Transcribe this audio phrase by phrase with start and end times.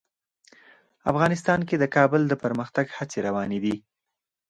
[1.11, 3.75] افغانستان کې د کابل د پرمختګ هڅې روانې دي.